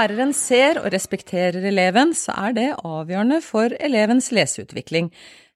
[0.00, 5.10] læreren ser og respekterer eleven, så er det avgjørende for elevens leseutvikling.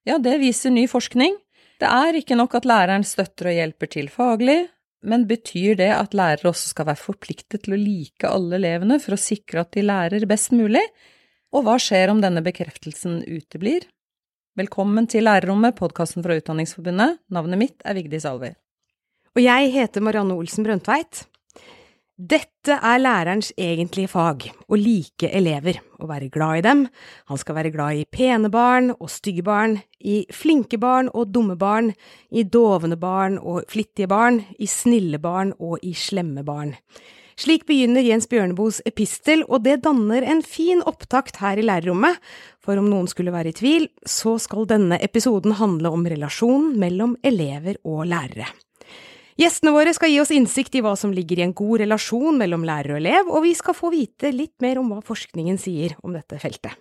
[0.05, 1.37] Ja, det viser ny forskning.
[1.81, 4.67] Det er ikke nok at læreren støtter og hjelper til faglig,
[5.05, 9.15] men betyr det at lærere også skal være forpliktet til å like alle elevene for
[9.15, 10.83] å sikre at de lærer best mulig?
[11.55, 13.87] Og hva skjer om denne bekreftelsen uteblir?
[14.55, 17.21] Velkommen til Lærerrommet, podkasten fra Utdanningsforbundet.
[17.33, 18.55] Navnet mitt er Vigdis Alver.
[19.35, 21.25] Og jeg heter Marianne Olsen Brøndtveit.
[22.15, 26.85] Dette er lærerens egentlige fag, å like elever, å være glad i dem.
[27.27, 31.57] Han skal være glad i pene barn og stygge barn, i flinke barn og dumme
[31.59, 31.91] barn,
[32.31, 36.71] i dovne barn og flittige barn, i snille barn og i slemme barn.
[37.35, 42.15] Slik begynner Jens Bjørneboes epistel, og det danner en fin opptakt her i lærerrommet,
[42.63, 47.19] for om noen skulle være i tvil, så skal denne episoden handle om relasjonen mellom
[47.27, 48.47] elever og lærere.
[49.35, 52.61] Gjestene våre skal gi oss innsikt i hva som ligger i en god relasjon mellom
[52.63, 56.15] lærer og elev, og vi skal få vite litt mer om hva forskningen sier om
[56.15, 56.71] dette feltet.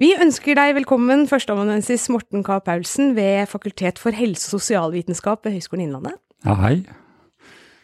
[0.00, 2.56] Vi ønsker deg velkommen, førsteamanuensis Morten K.
[2.64, 6.16] Paulsen ved Fakultet for helse- og sosialvitenskap ved Høgskolen Innlandet.
[6.48, 6.78] Ja, hei.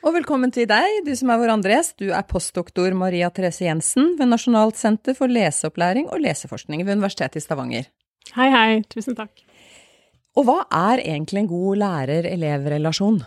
[0.06, 1.98] Og velkommen til deg, du som er vår andre gjest.
[2.00, 7.42] Du er postdoktor Maria Therese Jensen ved Nasjonalt senter for leseopplæring og leseforskning ved Universitetet
[7.42, 7.92] i Stavanger.
[8.32, 8.82] Hei, hei.
[8.88, 9.44] Tusen takk.
[10.40, 13.24] Og hva er egentlig en god lærer-elev-relasjon?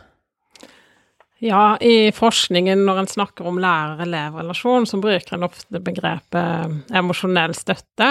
[1.42, 8.10] Ja, i forskningen når en snakker om lærer-elev-relasjon, så bruker en ofte begrepet emosjonell støtte,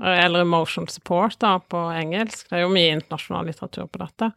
[0.00, 2.46] eller emotional support da, på engelsk.
[2.46, 4.30] Det er jo mye internasjonal litteratur på dette.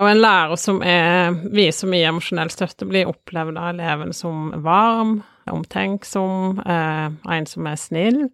[0.00, 5.18] Og en lærer som er, viser mye emosjonell støtte, blir opplevd av eleven som varm,
[5.52, 8.24] omtenksom, eh, en som er snill.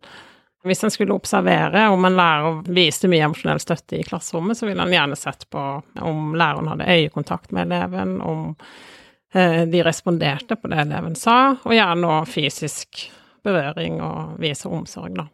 [0.64, 4.86] Hvis en skulle observere om en lærer viste mye emosjonell støtte i klasserommet, så ville
[4.86, 5.68] en gjerne sett på
[6.00, 9.02] om læreren hadde øyekontakt med eleven, om Eh,
[9.34, 13.08] de responderte på det eleven sa, og gjerne òg fysisk
[13.45, 15.28] berøring og vise omsorg, da.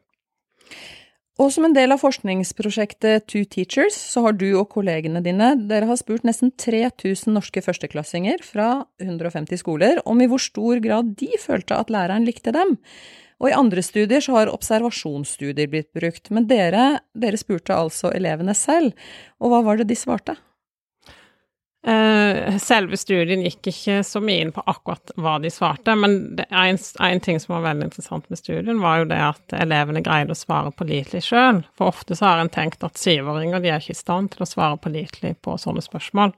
[1.40, 5.88] Og som en del av forskningsprosjektet Two Teachers, så har du og kollegene dine dere
[5.88, 11.30] har spurt nesten 3000 norske førsteklassinger fra 150 skoler om i hvor stor grad de
[11.40, 12.76] følte at læreren likte dem.
[13.40, 18.52] Og i andre studier så har observasjonsstudier blitt brukt, men dere, dere spurte altså elevene
[18.52, 18.92] selv,
[19.40, 20.36] og hva var det de svarte?
[21.80, 26.76] Uh, selve studien gikk ikke så mye inn på akkurat hva de svarte, men en,
[26.76, 30.38] en, ting som var veldig interessant med studien, var jo det at elevene greide å
[30.38, 31.62] svare pålitelig sjøl.
[31.80, 34.50] For ofte så har en tenkt at syvåringer de er ikke i stand til å
[34.50, 36.36] svare pålitelig på sånne spørsmål.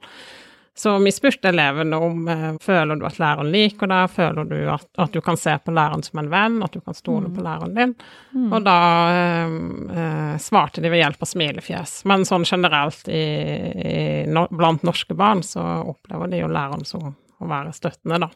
[0.75, 4.87] Så vi spurte elevene om eh, føler du at læreren liker deg, føler du at,
[4.97, 7.35] at, du kan se på læreren som en venn, at du kan stole mm.
[7.35, 7.93] på læreren din.
[8.33, 8.47] Mm.
[8.49, 8.77] Og da
[9.13, 9.57] eh,
[9.93, 11.99] eh, svarte de ved hjelp av smilefjes.
[12.09, 13.25] Men sånn generelt i,
[13.85, 15.61] i, no, blant norske barn så
[15.93, 17.13] opplever de jo læreren som
[17.43, 18.31] å være støttende, da.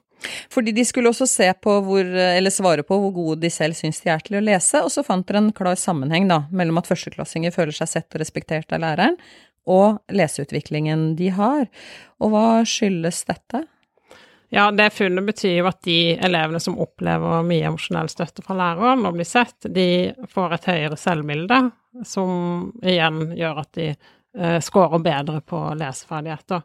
[0.51, 4.01] Fordi de skulle også se på hvor, eller svare på hvor gode de selv syns
[4.03, 6.89] de er til å lese, og så fant dere en klar sammenheng da, mellom at
[6.89, 9.19] førsteklassinger føler seg sett og respektert av læreren,
[9.67, 11.67] og leseutviklingen de har.
[12.23, 13.65] Og hva skyldes dette?
[14.49, 19.03] Ja, det funnet betyr jo at de elevene som opplever mye emosjonell støtte fra læreren
[19.05, 21.57] og blir sett, de får et høyere selvbilde,
[22.07, 26.63] som igjen gjør at de eh, scorer bedre på leseferdigheter.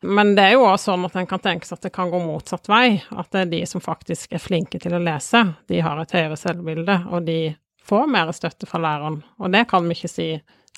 [0.00, 2.20] Men det er jo også sånn at en kan tenke seg at det kan gå
[2.22, 3.00] motsatt vei.
[3.10, 6.38] At det er de som faktisk er flinke til å lese, de har et høyere
[6.38, 7.40] selvbilde, og de
[7.88, 9.22] får mer støtte fra læreren.
[9.40, 10.28] Og det kan vi ikke si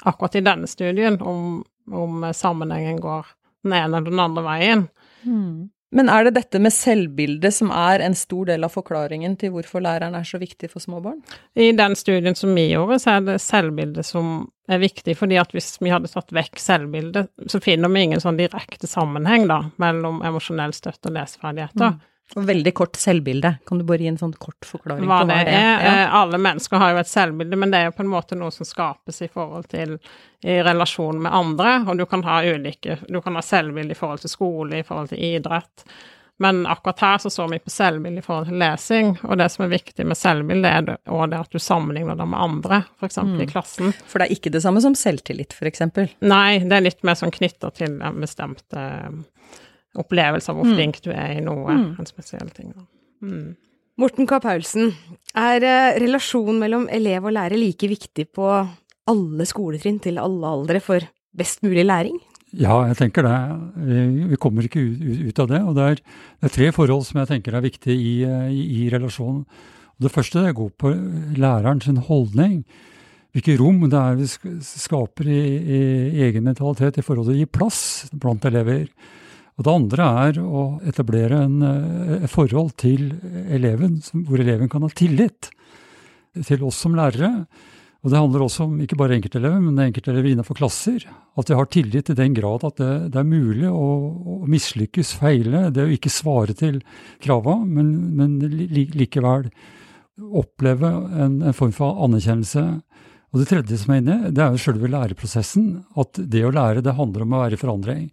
[0.04, 1.60] akkurat i denne studien om,
[1.92, 3.28] om sammenhengen går
[3.64, 4.88] den ene eller den andre veien.
[5.22, 5.68] Mm.
[5.90, 9.82] Men er det dette med selvbildet som er en stor del av forklaringen til hvorfor
[9.82, 11.18] læreren er så viktig for små barn?
[11.58, 15.50] I den studien som vi gjorde, så er det selvbildet som er viktig, fordi at
[15.56, 20.22] hvis vi hadde tatt vekk selvbildet, så finner vi ingen sånn direkte sammenheng da, mellom
[20.22, 21.96] emosjonell støtte og leseferdigheter.
[21.96, 22.06] Mm.
[22.38, 23.56] Og veldig kort selvbilde.
[23.66, 25.82] Kan du bare gi en sånn kort forklaring hva på hva det er?
[25.82, 25.94] Ja.
[26.04, 28.54] Eh, alle mennesker har jo et selvbilde, men det er jo på en måte noe
[28.54, 29.96] som skapes i forhold til
[30.46, 34.22] i relasjon med andre, og du kan ha ulike Du kan ha selvbilde i forhold
[34.22, 35.84] til skole, i forhold til idrett.
[36.40, 39.66] Men akkurat her så så vi på selvbilde i forhold til lesing, og det som
[39.66, 43.18] er viktig med selvbilde, er òg det at du sammenligner det med andre, f.eks.
[43.26, 43.34] Mm.
[43.44, 43.92] i klassen.
[44.08, 45.82] For det er ikke det samme som selvtillit, f.eks.?
[46.24, 49.12] Nei, det er litt mer sånn knytta til en bestemt uh,
[49.98, 50.76] opplevelse av hvor mm.
[50.76, 51.88] flink du er i noe, mm.
[51.98, 52.72] en spesiell ting.
[53.24, 53.56] Mm.
[54.00, 54.38] Morten K.
[54.42, 54.92] Paulsen,
[55.36, 58.48] er uh, relasjonen mellom elev og lærer like viktig på
[59.10, 61.04] alle skoletrinn til alle aldre for
[61.36, 62.18] best mulig læring?
[62.50, 63.34] Ja, jeg tenker det.
[64.32, 65.60] Vi kommer ikke ut, av det.
[65.62, 66.00] Og det er,
[66.40, 68.14] det er, tre forhold som jeg tenker er viktige i,
[68.50, 69.44] i, i relasjonen.
[70.00, 70.90] Det første det går på
[71.38, 72.64] læreren sin holdning.
[73.30, 74.26] Hvilket rom det er vi
[74.66, 78.88] skaper i, i egen mentalitet i forhold til å gi plass blant elever.
[79.60, 83.10] Og det andre er å etablere en, eh, et forhold til
[83.52, 85.50] eleven hvor eleven kan ha tillit
[86.46, 87.44] til oss som lærere.
[88.00, 91.04] Og det handler også om ikke bare enkeltelever, men enkeltelever innenfor klasser.
[91.36, 95.12] At de har tillit i den grad at det, det er mulig å, å, mislykkes,
[95.20, 95.66] feile.
[95.68, 96.80] Det å ikke svare til
[97.20, 98.38] krava, men, men
[98.96, 99.50] likevel
[100.16, 102.64] oppleve en, en, form for anerkjennelse.
[103.30, 105.70] Og det tredje som er inne, det er jo selve læreprosessen.
[106.00, 108.06] At det å lære, det handler om å være i forandring.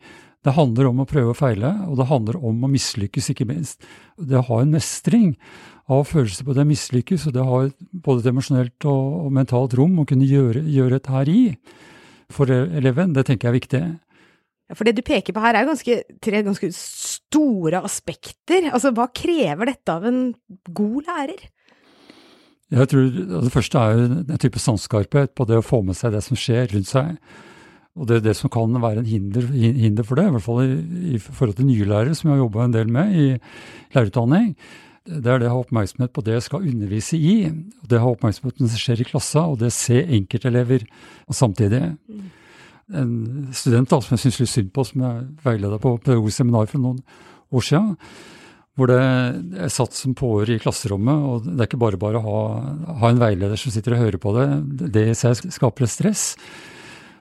[0.46, 3.82] Det handler om å prøve og feile, og det handler om å mislykkes, ikke minst.
[4.16, 5.34] Det å ha en mestring
[5.92, 7.62] av følelser på det mislykkes, og det å ha
[8.06, 11.42] både et emosjonelt og, og, mentalt rom å kunne gjøre, gjøre et her i
[12.32, 13.84] for eleven, det tenker jeg er viktig.
[14.76, 18.68] For det du peker på her er ganske, tre ganske store aspekter.
[18.68, 20.26] Altså, hva krever dette av en
[20.76, 21.46] god lærer?
[22.74, 23.06] Jeg tror
[23.46, 26.40] Det første er jo en type sansskarphet på det å få med seg det som
[26.40, 27.14] skjer rundt seg.
[27.98, 30.60] Og det er det som kan være en hinder, hinder for det, i hvert fall
[30.66, 33.30] i, i forhold til nye lærere, som jeg har jobba en del med i
[33.96, 34.52] lærerutdanning
[35.08, 37.36] det er det å ha oppmerksomhet på det jeg skal undervise i.
[37.48, 40.02] og Det å ha oppmerksomhet på det som skjer i klassa, og det å se
[40.04, 40.84] enkeltelever
[41.32, 41.82] samtidig.
[42.98, 43.14] En
[43.56, 46.84] student da, som jeg syns litt synd på, som jeg veileda på pedagogisk seminar for
[46.84, 47.00] noen
[47.56, 47.96] år siden,
[48.78, 52.26] hvor det er satt som påhør i klasserommet, og det er ikke bare bare å
[52.28, 52.42] ha,
[53.02, 54.48] ha en veileder som sitter og hører på det.
[54.94, 56.26] Det i seg skaper et stress.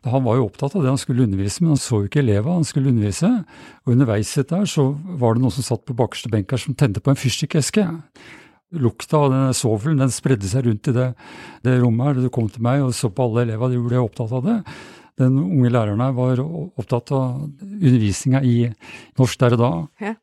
[0.06, 2.60] Han var jo opptatt av det han skulle undervise, men han så jo ikke elevene
[2.60, 3.30] han skulle undervise.
[3.86, 7.02] Og underveis der så var det noen som satt på bakerste benk her som tente
[7.02, 7.86] på en fyrstikkeske.
[8.76, 11.08] Lukta av denne sovelen den spredde seg rundt i det,
[11.64, 12.20] det rommet her.
[12.26, 14.60] Du kom til meg og så på alle elevene, de ble opptatt av det.
[15.16, 18.56] Den unge læreren her var opptatt av undervisninga i
[19.16, 19.72] norsk der og da.
[20.04, 20.14] Ja.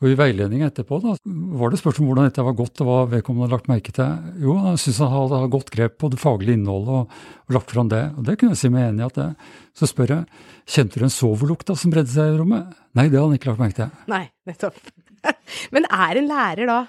[0.00, 1.12] Og I veiledning etterpå da,
[1.60, 4.30] var det spørsmål om hvordan dette var godt, og hva vedkommende hadde lagt merke til.
[4.40, 7.90] Jo, han syntes han hadde godt grep på det faglige innholdet og, og, lagt fram
[7.92, 8.06] det.
[8.16, 9.10] Og det kunne jeg si meg enig i.
[9.10, 9.28] at det.
[9.76, 12.72] Så spør jeg kjente du en sovelukta som bredde seg i rommet.
[12.96, 13.92] Nei, det hadde han ikke lagt merke til.
[14.08, 14.80] Nei, nettopp.
[15.74, 16.84] Men er en lærer da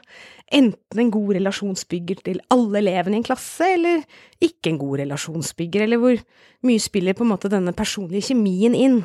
[0.51, 4.03] enten en god relasjonsbygger til alle elevene i en klasse, eller
[4.43, 6.19] ikke en god relasjonsbygger, eller hvor
[6.67, 8.99] mye spiller på en måte denne personlige kjemien inn?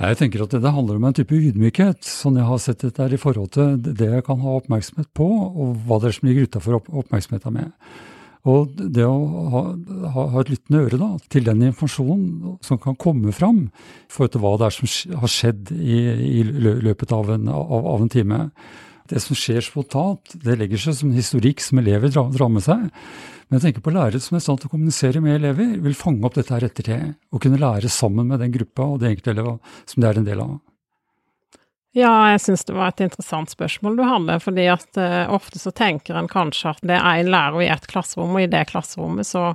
[0.00, 3.14] Jeg tenker at det handler om en type ydmykhet, sånn jeg har sett det der
[3.14, 6.50] i forhold til det jeg kan ha oppmerksomhet på, og hva det er som ligger
[6.50, 7.74] utafor oppmerksomheten med.
[8.46, 9.16] Og det å
[9.52, 9.62] ha,
[10.14, 14.44] ha, et lyttende øre da, til den informasjonen som kan komme fram i forhold til
[14.44, 15.98] hva det er som har skjedd i,
[16.38, 16.44] i
[16.86, 18.44] løpet av en, av, av en time
[19.08, 22.82] det som skjer spontant, det legger seg som historikk som elever drar, drar med seg.
[23.48, 25.96] Men jeg tenker på lærere som er i stand til å kommunisere med elever, vil
[25.96, 29.32] fange opp dette her ettertid, og kunne lære sammen med den gruppa og det enkelte
[29.32, 30.58] elever som det er en del av.
[31.96, 35.72] Ja, jeg syns det var et interessant spørsmål du hadde, fordi at uh, ofte så
[35.72, 39.26] tenker en kanskje at det er en lærer i et klasserom, og i det klasserommet
[39.26, 39.54] så,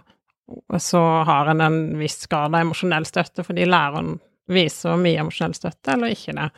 [0.81, 4.17] så har en en viss grad av emosjonell støtte fordi læreren
[4.51, 6.49] viser mye emosjonell støtte, eller ikke det.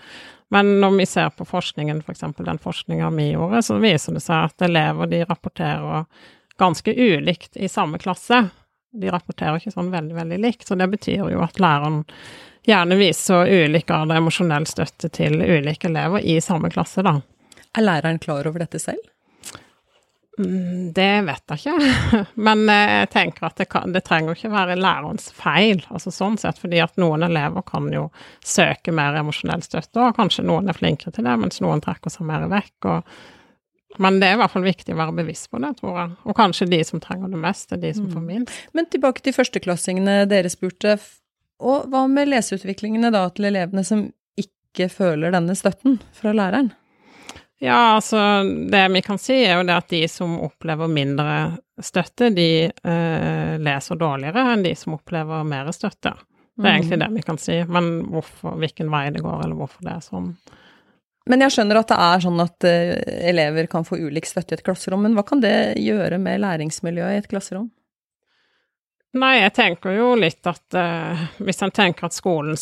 [0.54, 2.24] Men når vi ser på forskningen, f.eks.
[2.38, 6.06] For den forskninga vi gjorde, så viser det seg at elever de rapporterer
[6.58, 8.46] ganske ulikt i samme klasse.
[8.96, 12.04] De rapporterer ikke sånn veldig, veldig likt, så det betyr jo at læreren
[12.68, 17.20] gjerne viser ulik grad av emosjonell støtte til ulike elever i samme klasse, da.
[17.76, 19.04] Er læreren klar over dette selv?
[20.38, 24.52] Mm, det vet jeg ikke, men eh, jeg tenker at det, kan, det trenger ikke
[24.52, 28.10] være lærerens feil, altså sånn sett, fordi at noen elever kan jo
[28.44, 32.28] søke mer emosjonell støtte, og kanskje noen er flinkere til det, mens noen trekker seg
[32.28, 32.90] mer vekk.
[32.92, 33.16] Og,
[34.04, 36.18] men det er i hvert fall viktig å være bevisst på det, tror jeg.
[36.28, 38.28] Og kanskje de som trenger det mest, er de som får mm.
[38.34, 38.60] minst.
[38.76, 40.98] Men tilbake til førsteklassingene dere spurte,
[41.64, 44.08] og hva med leseutviklingene da til elevene som
[44.40, 46.74] ikke føler denne støtten fra læreren?
[47.64, 48.20] Ja, altså
[48.72, 53.54] det vi kan si er jo det at de som opplever mindre støtte, de eh,
[53.64, 56.12] leser dårligere enn de som opplever mer støtte.
[56.56, 57.04] Det er egentlig mm.
[57.04, 60.30] det vi kan si, men hvorfor, hvilken vei det går, eller hvorfor det er sånn.
[61.26, 62.92] Men jeg skjønner at det er sånn at uh,
[63.32, 67.18] elever kan få ulik støtte i et klasserom, men hva kan det gjøre med læringsmiljøet
[67.18, 67.72] i et klasserom?
[69.16, 72.58] Nei, jeg tenker jo litt at uh, hvis en tenker at skolen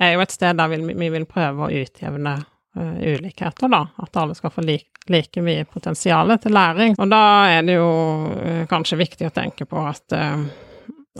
[0.00, 3.82] er jo et sted der vi, vi vil prøve å utjevne uh, ulikheter, da.
[4.00, 6.96] At alle skal få like, like mye potensial til læring.
[6.96, 7.90] Og da er det jo
[8.32, 10.16] uh, kanskje viktig å tenke på at,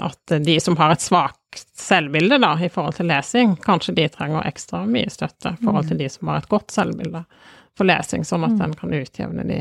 [0.00, 4.48] at de som har et svakt selvbilde da, i forhold til lesing, kanskje de trenger
[4.48, 7.24] ekstra mye støtte i forhold til de som har et godt selvbilde
[7.76, 9.60] for lesing, sånn at en kan utjevne de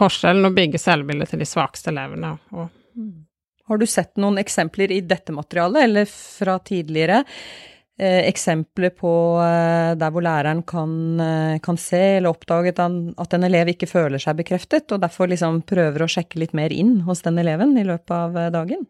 [0.00, 2.34] forskjellene og bygge selvbildet til de svakeste elevene.
[2.52, 2.68] Og.
[3.70, 7.22] Har du sett noen eksempler i dette materialet, eller fra tidligere,
[7.98, 9.12] eh, eksempler på
[9.44, 14.18] eh, der hvor læreren kan, eh, kan se eller oppdage at en elev ikke føler
[14.18, 17.86] seg bekreftet, og derfor liksom prøver å sjekke litt mer inn hos den eleven i
[17.86, 18.88] løpet av dagen?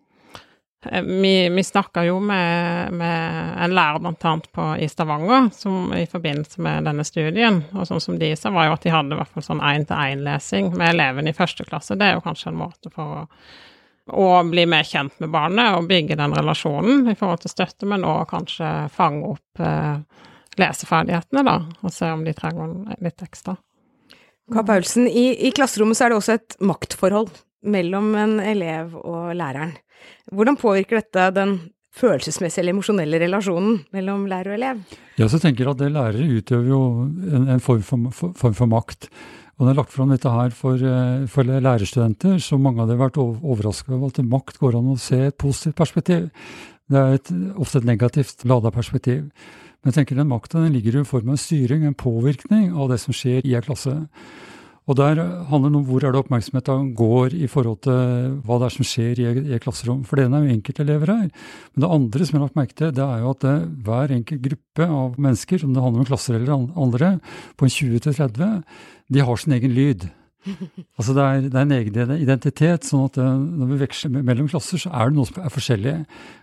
[1.05, 6.63] Vi, vi snakka jo med, med, en lærer annet på, i Stavanger som, i forbindelse
[6.65, 9.35] med denne studien, og sånn som de sa, var jo at de hadde i hvert
[9.35, 11.99] fall sånn én-til-én-lesing med elevene i første klasse.
[12.01, 13.27] Det er jo kanskje en måte for å,
[14.09, 18.07] å bli mer kjent med barnet og bygge den relasjonen i forhold til støtte, men
[18.09, 20.01] òg kanskje fange opp eh,
[20.61, 23.57] leseferdighetene, da, og se om de trenger litt ekstra.
[24.51, 27.31] Karl Paulsen, i, i klasserommet så er det også et maktforhold
[27.71, 29.77] mellom en elev og læreren.
[30.33, 31.59] Hvordan påvirker dette den
[31.97, 34.81] følelsesmessige eller emosjonelle relasjonen mellom lærer og elev?
[35.21, 38.57] Ja, så tenker jeg at det Lærere utøver jo en, en form, for, for, form,
[38.57, 39.11] for, makt.
[39.61, 43.21] Og jeg har lagt fram dette her for, eh, for lærerstudenter, så mange hadde vært
[43.21, 46.31] overraska over at makt går an å se et positivt perspektiv.
[46.89, 49.29] Det er et, ofte et negativt lada perspektiv.
[49.85, 53.13] Men jeg tenker den makta ligger i form av styring, en påvirkning av det som
[53.13, 54.09] skjer i en klasse.
[54.89, 55.21] Og der
[55.51, 58.87] handler det om hvor er det oppmerksomheten går i forhold til hva det er som
[58.89, 60.05] skjer i, et klasserom.
[60.09, 61.27] For det ene er jo enkeltelever her.
[61.75, 63.57] Men det andre som jeg har lagt merke til, det er jo at det,
[63.87, 66.57] hver enkelt gruppe av mennesker, om det handler om klasser eller
[66.87, 67.13] andre,
[67.61, 68.57] på en 20-30,
[69.11, 70.09] de har sin egen lyd.
[70.97, 73.29] Altså det er, det er, en egen identitet, sånn at det,
[73.61, 75.95] når vi veksler mellom klasser, så er det noe som er forskjellig.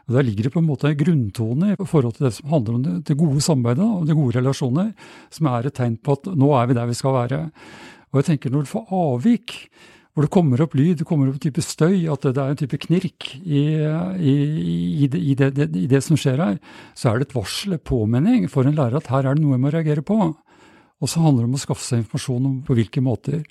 [0.07, 2.77] Og Der ligger det på en måte en grunntone i forhold til det som handler
[2.77, 4.91] om det, det gode samarbeidet og de gode relasjoner,
[5.33, 7.43] som er et tegn på at nå er vi der vi skal være.
[8.11, 9.55] Og jeg tenker når du får avvik,
[10.17, 12.57] hvor det kommer opp lyd, det kommer opp en type støy, at det er en
[12.57, 13.61] type knirk i,
[14.17, 14.33] i,
[15.05, 16.55] i, det, det, i, det, som skjer her,
[16.97, 19.53] så er det et varsel, en påminning for en lærer at her er det noe
[19.53, 20.17] jeg må reagere på.
[20.97, 23.43] Og så handler det om å skaffe seg informasjon om på hvilke måter.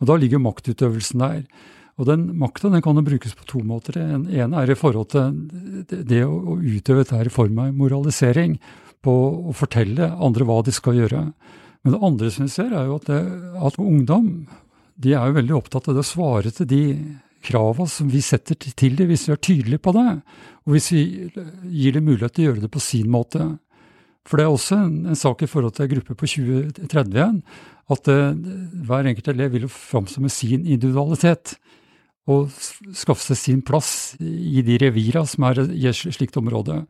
[0.00, 1.42] Og da ligger maktutøvelsen der.
[2.00, 4.00] Og den makta den kan jo brukes på to måter.
[4.00, 8.56] En ene er i forhold til det å utøve dette i form av moralisering,
[9.04, 11.26] på å fortelle andre hva de skal gjøre.
[11.84, 13.20] Men det andre som vi ser, er jo at, det,
[13.68, 14.30] at ungdom
[14.94, 16.84] de er jo veldig opptatt av det å svare til de
[17.44, 20.06] krava som vi setter til dem, hvis vi er tydelige på det,
[20.64, 21.02] og hvis vi
[21.68, 23.48] gir dem mulighet til å gjøre det på sin måte.
[24.24, 27.40] For det er også en, en sak i forhold til en gruppe på 20-30 igjen,
[27.92, 28.20] at det,
[28.88, 31.58] hver enkelt elev vil jo framstå med sin individualitet
[32.32, 32.48] og
[32.96, 36.80] skaffe seg sin plass i de revira som er i et slikt område.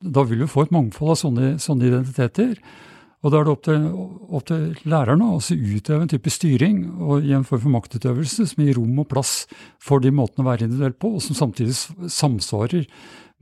[0.00, 2.56] Da vil vi få et mangfold av sånne, sånne identiteter.
[3.22, 3.88] Og da er det opp til,
[4.34, 8.62] opp til lærerne å utøve en type styring og i en form for maktutøvelse som
[8.64, 9.44] gir rom og plass
[9.82, 11.76] for de måtene å være individuell på, og som samtidig
[12.10, 12.88] samsvarer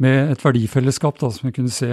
[0.00, 1.88] med et verdifellesskap da, som vi kunne se,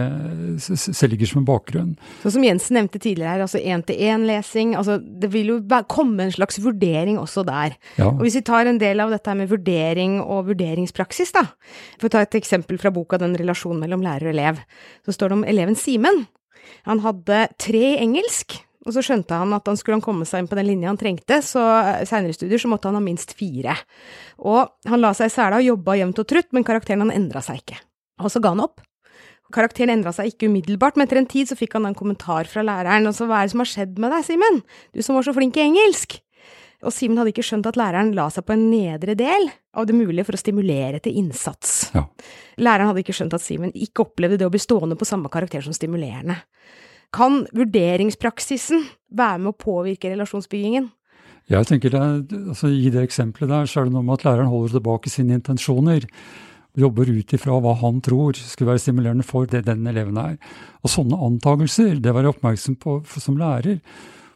[0.64, 1.90] se ligger som en bakgrunn.
[2.22, 4.78] Så som Jensen nevnte tidligere her, altså én-til-én-lesing.
[4.80, 5.58] Altså, det vil jo
[5.92, 7.76] komme en slags vurdering også der.
[8.00, 8.14] Ja.
[8.14, 11.44] Og Hvis vi tar en del av dette med vurdering og vurderingspraksis, da.
[11.98, 14.64] For å ta et eksempel fra boka Den relasjonen mellom lærer og elev,
[15.04, 16.24] så står det om eleven Simen.
[16.88, 18.58] Han hadde tre i engelsk,
[18.88, 21.00] og så skjønte han at han skulle han komme seg inn på den linja han
[21.00, 23.76] trengte, så eh, seinere studier så måtte han ha minst fire.
[24.40, 27.44] Og han la seg i sela og jobba jevnt og trutt, men karakteren han endra
[27.44, 27.82] seg ikke.
[28.24, 28.80] Og så ga han opp.
[29.54, 32.64] Karakteren endra seg ikke umiddelbart, men etter en tid så fikk han en kommentar fra
[32.68, 34.64] læreren, og så hva er det som har skjedd med deg, Simen,
[34.96, 36.20] du som var så flink i engelsk?
[36.86, 39.96] Og Simen hadde ikke skjønt at læreren la seg på en nedre del av det
[39.98, 41.88] mulige for å stimulere til innsats.
[41.96, 42.04] Ja.
[42.62, 45.66] Læreren hadde ikke skjønt at Simen ikke opplevde det å bli stående på samme karakter
[45.66, 46.38] som stimulerende.
[47.16, 50.92] Kan vurderingspraksisen være med å påvirke relasjonsbyggingen?
[51.48, 52.02] Jeg tenker det,
[52.52, 55.38] altså I det eksempelet der så er det noe med at læreren holder tilbake sine
[55.40, 56.06] intensjoner.
[56.78, 60.36] Jobber ut ifra hva han tror skulle være stimulerende for det den eleven er.
[60.84, 63.80] Og sånne antakelser, det å være oppmerksom på som lærer,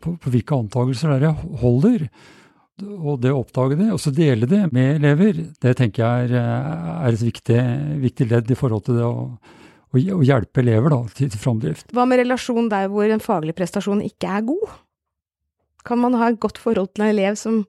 [0.01, 2.05] på, på hvilke antakelser er jeg holder,
[2.81, 6.37] og det å oppdage det, og så dele det med elever, det tenker jeg er,
[7.05, 7.59] er et viktig,
[8.01, 11.91] viktig, ledd i forhold til det å, å, å hjelpe elever da, til, til framdrift.
[11.93, 14.77] Hva med relasjon der hvor en faglig prestasjon ikke er god?
[15.85, 17.63] Kan man ha et godt forhold til en elev som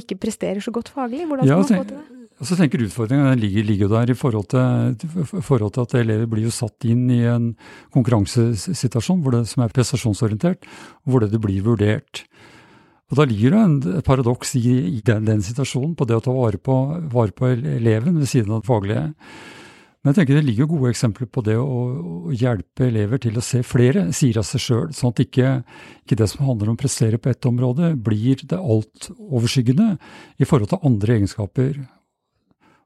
[0.00, 1.26] ikke presterer så godt faglig?
[1.28, 2.23] Hvordan skal ja, man få til det?
[2.42, 4.96] Og så tenker Utfordringen ligger, ligger, der i forhold til,
[5.40, 7.52] forhold til, at elever blir jo satt inn i en
[7.94, 10.66] konkurransesituasjon det, som er prestasjonsorientert,
[11.06, 12.24] hvor det, det blir vurdert.
[13.12, 14.66] Og Da ligger det en, paradoks i,
[14.98, 16.78] i den, den, situasjonen, på det å ta vare på,
[17.12, 19.06] vare på, eleven ved siden av det faglige.
[20.02, 21.78] Men jeg tenker det ligger gode eksempler på det å,
[22.28, 25.52] å hjelpe elever til å se flere sider av seg sjøl, sånn at ikke,
[26.02, 29.94] ikke, det som handler om å prestere på ett område, blir det altoverskyggende
[30.36, 31.78] i forhold til andre egenskaper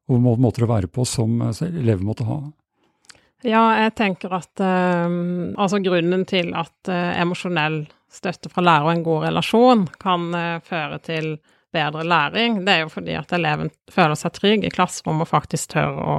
[0.08, 2.40] og måter å være på som elever måtte ha.
[3.46, 5.12] Ja, jeg tenker at eh,
[5.54, 10.56] altså grunnen til at eh, emosjonell støtte fra lærer og en god relasjon kan eh,
[10.66, 11.36] føre til
[11.74, 15.74] bedre læring, det er jo fordi at eleven føler seg trygg i klasserommet og faktisk
[15.74, 16.16] tør å,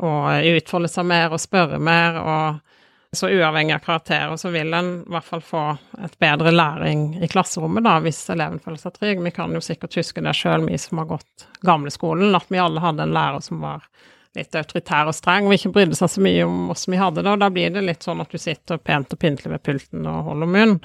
[0.00, 0.12] å
[0.56, 2.16] utfolde seg mer og spørre mer.
[2.18, 2.71] og
[3.16, 5.62] så uavhengig av karakterer, så vil en i hvert fall få
[6.04, 9.20] et bedre læring i klasserommet, da, hvis eleven føler seg trygg.
[9.20, 12.80] Vi kan jo sikkert huske det sjøl, vi som har gått gamleskolen, at vi alle
[12.80, 13.84] hadde en lærer som var
[14.32, 17.34] litt autoritær og streng, og ikke brydde seg så mye om hvordan vi hadde det.
[17.34, 20.30] Og da blir det litt sånn at du sitter pent og pyntelig ved pulten og
[20.30, 20.78] holder munn,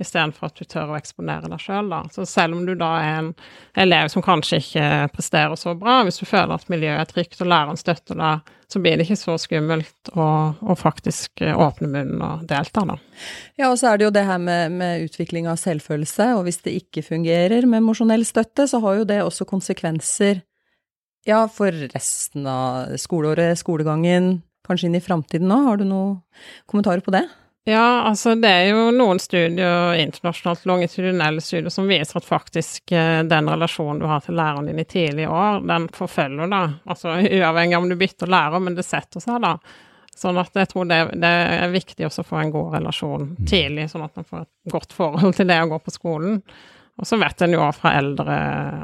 [0.00, 2.02] istedenfor at du tør å eksponere deg sjøl, da.
[2.12, 3.30] Så selv om du da er en
[3.78, 7.50] elev som kanskje ikke presterer så bra, hvis du føler at miljøet er trygt og
[7.50, 10.26] læreren støtter deg, så blir det ikke så skummelt å,
[10.58, 12.98] å faktisk åpne munnen og delta, da.
[13.56, 16.60] Ja, og så er det jo det her med, med utvikling av selvfølelse, og hvis
[16.66, 20.42] det ikke fungerer med emosjonell støtte, så har jo det også konsekvenser
[21.26, 25.64] ja, for resten av skoleåret, skolegangen, kanskje inn i framtiden òg.
[25.70, 26.14] Har du noen
[26.70, 27.24] kommentarer på det?
[27.68, 33.24] Ja, altså det er jo noen studier, internasjonalt longitudinelle studier, som viser at faktisk eh,
[33.26, 36.60] den relasjonen du har til læreren din i tidlige år, den forfølger da.
[36.86, 39.56] Altså uavhengig av om du bytter lærer, men det setter seg da.
[40.14, 43.42] Sånn at jeg tror det, det er viktig også å få en god relasjon mm.
[43.50, 46.38] tidlig, sånn at man får et godt forhold til det å gå på skolen.
[46.96, 48.36] Og så vet en jo fra eldre,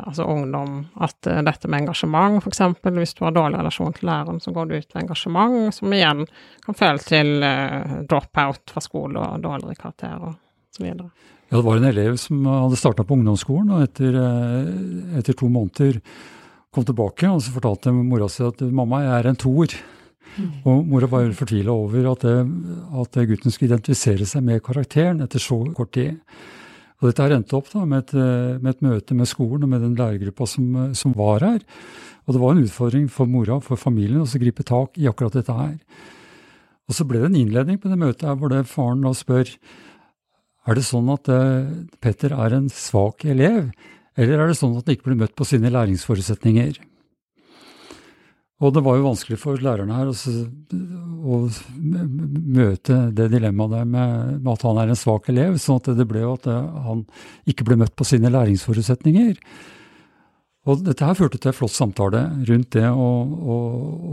[0.04, 2.60] altså ungdom, at uh, dette med engasjement, f.eks.
[2.84, 6.26] Hvis du har dårlig relasjon til læreren, så går du ut med engasjement, som igjen
[6.66, 10.92] kan føle til uh, drop-out fra skole og dårligere karakterer osv.
[10.92, 15.48] Ja, det var en elev som hadde starta på ungdomsskolen, og etter, uh, etter, to
[15.48, 16.02] måneder
[16.72, 19.80] kom tilbake, og så fortalte mora si at 'mamma, jeg er en toer'.
[20.36, 20.52] Mm.
[20.64, 22.36] Og mora var fortvila over at, det,
[23.00, 26.20] at gutten skulle identifisere seg med karakteren etter så kort tid.
[27.02, 29.72] Og dette har endte opp da, med, et, eh, med, et, møte med skolen og
[29.72, 31.64] med den lærergruppa som, eh, som, var her.
[32.22, 35.34] Og det var en utfordring for mora og for familien å gripe tak i akkurat
[35.34, 35.74] dette her.
[36.86, 39.50] Og så ble det en innledning på det møtet her hvor det faren da spør
[40.62, 41.66] er det sånn at uh,
[41.98, 43.72] Petter er en svak elev,
[44.14, 46.78] eller er det sånn at han ikke blir møtt på sine læringsforutsetninger?
[48.62, 51.36] Og det var jo vanskelig for lærerne her å,
[51.82, 56.06] møte det dilemmaet der med, med, at han er en svak elev, sånn at det
[56.10, 56.46] ble jo at
[56.86, 57.04] han
[57.50, 59.34] ikke ble møtt på sine læringsforutsetninger.
[60.70, 63.56] Og dette her førte til en flott samtale rundt det å, å,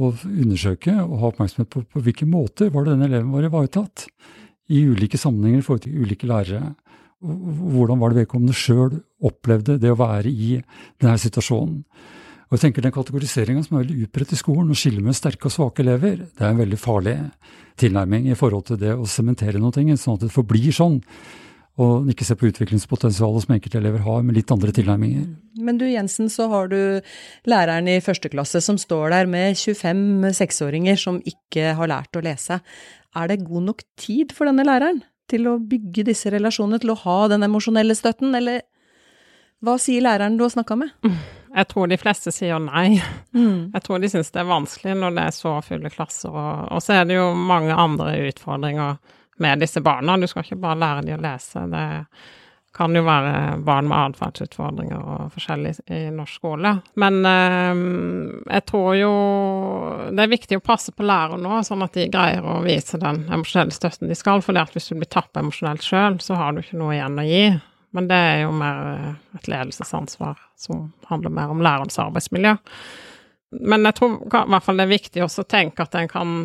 [0.10, 4.08] å undersøke og ha oppmerksomhet på, på hvilke måter var det denne eleven var ivaretatt
[4.74, 6.72] i ulike sammenhenger til ulike lærere.
[7.22, 8.98] Hvordan var det vedkommende sjøl
[9.30, 10.56] opplevde det å være i
[11.02, 11.84] denne situasjonen.
[12.50, 15.50] Og jeg tenker Den kategoriseringa som er veldig utbredt i skolen, å skille med sterke
[15.50, 17.20] og svake elever, det er en veldig farlig
[17.80, 20.98] tilnærming i forhold til det å sementere noe, sånn at det forblir sånn.
[21.80, 25.30] Og ikke se på utviklingspotensialet som enkelte elever har, med litt andre tilnærminger.
[25.64, 27.00] Men du Jensen, så har du
[27.48, 32.26] læreren i første klasse som står der med 25 seksåringer som ikke har lært å
[32.26, 32.60] lese.
[33.16, 37.00] Er det god nok tid for denne læreren til å bygge disse relasjonene, til å
[37.06, 38.66] ha den emosjonelle støtten, eller
[39.64, 40.98] hva sier læreren du har snakka med?
[41.56, 43.00] Jeg tror de fleste sier nei.
[43.34, 43.72] Mm.
[43.74, 46.34] Jeg tror de syns det er vanskelig når det er så fulle klasser.
[46.34, 49.00] Og, og, så er det jo mange andre utfordringer
[49.40, 50.18] med disse barna.
[50.20, 51.66] Du skal ikke bare lære dem å lese.
[51.72, 51.88] Det
[52.76, 56.76] kan jo være barn med atferdsutfordringer og forskjellig i norsk skole.
[57.02, 57.82] Men eh,
[58.54, 59.14] jeg tror jo
[60.14, 63.26] det er viktig å passe på læreren nå, sånn at de greier å vise den
[63.26, 64.46] emosjonelle støtten de skal.
[64.46, 67.44] For hvis du blir tappet emosjonelt sjøl, så har du ikke noe igjen å gi.
[67.96, 72.56] Men det er jo mer eh, et ledelsesansvar som handler mer om lærerens arbeidsmiljø.
[73.66, 76.40] Men jeg tror i hvert fall det er viktig også å tenke at en kan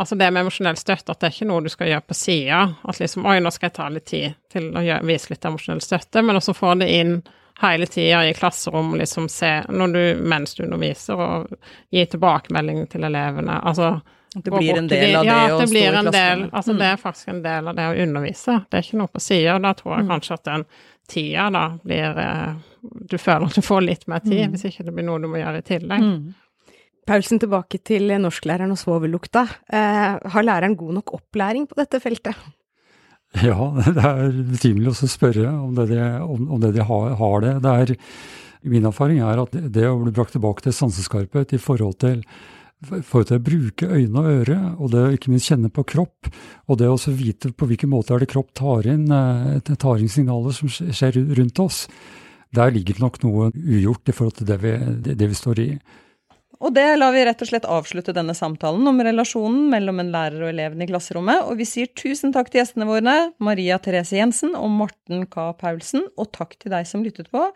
[0.00, 2.62] Altså det med emosjonell støtte, at det er ikke noe du skal gjøre på sida.
[2.88, 5.82] At liksom Oi, nå skal jeg ta litt tid til å gjøre, vise litt emosjonell
[5.84, 7.18] støtte, men også få det inn
[7.60, 10.00] hele tida i klasserom, liksom se når du,
[10.32, 11.52] mens du underviser, og
[11.92, 13.58] gi tilbakemelding til elevene.
[13.60, 13.98] Altså
[14.34, 16.44] det blir en del av det ja, det å stå i klassen.
[16.52, 16.78] Altså, mm.
[16.78, 18.54] Det er faktisk en del av det å undervise.
[18.68, 19.56] Det er ikke noe på sida.
[19.60, 20.12] Da tror jeg mm.
[20.14, 20.64] kanskje at den
[21.12, 22.54] tida da blir eh,
[23.10, 24.54] Du føler at du får litt mer tid, mm.
[24.54, 26.06] hvis ikke det blir noe du må gjøre i tillegg.
[26.08, 26.72] Mm.
[27.06, 29.44] Paulsen, tilbake til norsklæreren og svovellukta.
[29.74, 32.38] Eh, har læreren god nok opplæring på dette feltet?
[33.40, 37.38] Ja, det er betimelig å spørre om det de, om, om det de har, har,
[37.40, 37.52] det.
[37.64, 37.92] det er,
[38.68, 42.20] min erfaring er at det å bli brakt tilbake til sanseskarphet i forhold til
[42.88, 46.30] forhold til å bruke øyne og øre, og det å ikke minst kjenne på kropp,
[46.68, 50.12] og det å vite på hvilken måte er det kropp tar inn, eh, tar inn
[50.12, 51.86] signaler som skjer rundt oss,
[52.52, 54.72] der ligger det nok noe ugjort i forhold til det vi,
[55.14, 55.68] det vi står i.
[56.62, 60.44] Og det lar vi rett og slett avslutte denne samtalen om relasjonen mellom en lærer
[60.44, 64.54] og eleven i klasserommet, og vi sier tusen takk til gjestene våre, Maria Therese Jensen
[64.54, 65.48] og Morten K.
[65.58, 67.48] Paulsen, og takk til deg som lyttet på.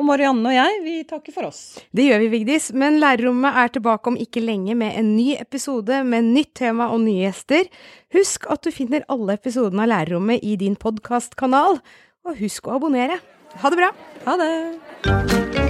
[0.00, 1.60] Og Marianne og jeg, vi takker for oss.
[1.92, 2.70] Det gjør vi, Vigdis.
[2.72, 7.02] Men Lærerrommet er tilbake om ikke lenge med en ny episode med nytt tema og
[7.04, 7.68] nye gjester.
[8.16, 11.82] Husk at du finner alle episodene av Lærerrommet i din podkastkanal,
[12.24, 13.20] og husk å abonnere.
[13.60, 13.92] Ha det bra!
[14.24, 15.69] Ha det!